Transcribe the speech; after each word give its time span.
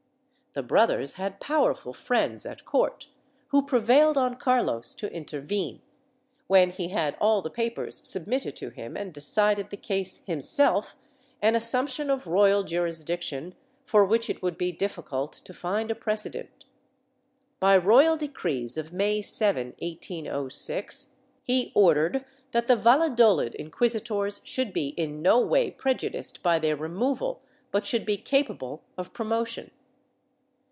The 0.53 0.61
brothers 0.63 1.13
had 1.13 1.39
powerful 1.39 1.93
friends 1.93 2.45
at 2.45 2.65
court, 2.65 3.07
who 3.51 3.61
prevailed 3.65 4.17
on 4.17 4.35
Carlos 4.35 4.93
to 4.95 5.09
intervene, 5.09 5.81
when 6.47 6.71
he 6.71 6.89
had 6.89 7.15
all 7.21 7.41
the 7.41 7.49
papers 7.49 8.01
submitted 8.03 8.53
to 8.57 8.67
him 8.69 8.97
and 8.97 9.13
decided 9.13 9.69
the 9.69 9.77
case 9.77 10.17
himself— 10.25 10.97
an 11.41 11.55
assumption 11.55 12.09
of 12.09 12.27
royal 12.27 12.65
juris 12.65 13.05
diction 13.05 13.55
for 13.85 14.05
v/hich 14.05 14.29
it 14.29 14.41
would 14.41 14.57
be 14.57 14.73
difhcult 14.73 15.41
to 15.45 15.53
find 15.53 15.89
a 15.89 15.95
precedent. 15.95 16.65
By 17.61 17.77
royal 17.77 18.17
decrees 18.17 18.75
of 18.77 18.91
May 18.91 19.21
7, 19.21 19.67
1806, 19.79 21.15
he 21.43 21.71
ordered 21.73 22.25
that 22.51 22.67
the 22.67 22.75
Valladolid 22.75 23.55
inqui 23.57 23.87
sitors 23.89 24.41
should 24.43 24.73
be 24.73 24.89
in 24.97 25.21
no 25.21 25.39
way 25.39 25.71
prejudiced 25.71 26.43
by 26.43 26.59
their 26.59 26.75
removal 26.75 27.41
but 27.71 27.85
should 27.85 28.05
be 28.05 28.17
capable 28.17 28.83
of 28.97 29.13
promotion. 29.13 29.71